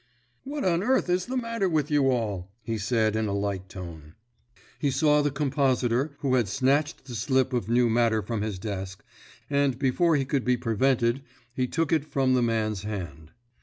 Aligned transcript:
"What 0.45 0.65
on 0.65 0.81
earth 0.81 1.09
is 1.11 1.27
the 1.27 1.37
matter 1.37 1.69
with 1.69 1.91
you 1.91 2.09
all?" 2.09 2.49
he 2.63 2.79
said 2.79 3.15
in 3.15 3.27
a 3.27 3.33
light 3.35 3.69
tone. 3.69 4.15
He 4.79 4.89
saw 4.89 5.21
the 5.21 5.29
compositor 5.29 6.15
who 6.21 6.33
had 6.33 6.47
snatched 6.47 7.05
the 7.05 7.13
slip 7.13 7.53
of 7.53 7.69
new 7.69 7.87
matter 7.87 8.23
from 8.23 8.41
his 8.41 8.57
desk, 8.57 9.03
and 9.47 9.77
before 9.77 10.15
he 10.15 10.25
could 10.25 10.43
be 10.43 10.57
prevented 10.57 11.21
he 11.53 11.67
took 11.67 11.91
it 11.93 12.03
from 12.03 12.33
the 12.33 12.41
man's 12.41 12.81
hand. 12.81 13.29